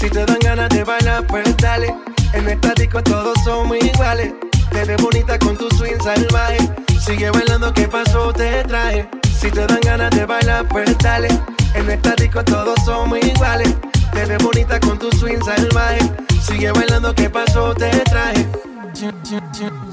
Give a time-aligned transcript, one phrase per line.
[0.00, 1.94] Si te dan ganas de bailar, pues dale.
[2.32, 4.32] En esta disco todos somos iguales.
[4.70, 6.56] Te ves bonita con tu swing salvaje.
[6.98, 8.32] Sigue bailando, ¿qué pasó?
[8.32, 9.06] Te traje.
[9.38, 11.28] Si te dan ganas de bailar, pues dale.
[11.74, 13.74] En esta disco todos somos iguales.
[14.14, 16.00] Te ves bonita con tu swing salvaje.
[16.40, 17.74] Sigue bailando, ¿qué pasó?
[17.74, 18.48] Te traje.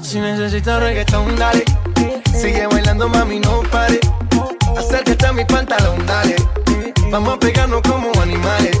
[0.00, 1.64] Si, necesitas reggaetón, dale.
[2.32, 4.00] Sigue bailando, mami, no pare.
[4.74, 6.36] Acércate a mi pantalón, dale.
[7.10, 8.80] Vamos a pegarnos como animales.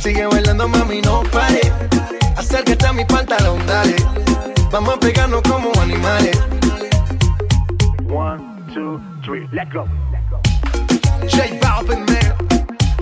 [0.00, 1.60] Sigue bailando, mami, no pare.
[2.34, 3.96] Acércate a mi pantalón, dale.
[4.70, 6.40] Vamos a pegarnos como animales.
[8.08, 8.40] One,
[8.72, 9.84] two, three, let go.
[11.28, 12.34] J Balvin, man.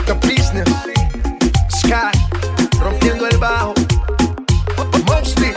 [0.07, 0.69] The business.
[1.69, 2.11] Sky.
[2.83, 3.75] Rompiendo el bajo.
[5.07, 5.55] Mostly.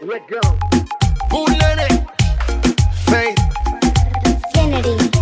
[0.00, 0.40] Let go.
[1.28, 1.50] Bull
[3.04, 3.36] Faith.
[4.24, 5.17] Infinity.